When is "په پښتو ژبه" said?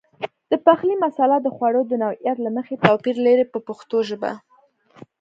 3.53-4.31